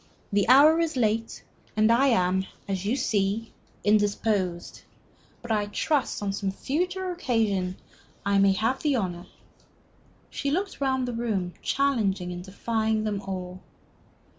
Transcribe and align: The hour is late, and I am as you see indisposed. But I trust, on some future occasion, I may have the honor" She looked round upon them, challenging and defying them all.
The 0.33 0.47
hour 0.49 0.79
is 0.79 0.97
late, 0.97 1.43
and 1.77 1.91
I 1.91 2.07
am 2.07 2.47
as 2.67 2.85
you 2.87 2.95
see 2.95 3.53
indisposed. 3.83 4.81
But 5.43 5.51
I 5.51 5.67
trust, 5.67 6.23
on 6.23 6.33
some 6.33 6.49
future 6.49 7.11
occasion, 7.11 7.77
I 8.25 8.39
may 8.39 8.53
have 8.53 8.81
the 8.81 8.95
honor" 8.95 9.27
She 10.31 10.49
looked 10.49 10.81
round 10.81 11.07
upon 11.07 11.19
them, 11.29 11.53
challenging 11.61 12.31
and 12.33 12.43
defying 12.43 13.03
them 13.03 13.21
all. 13.21 13.61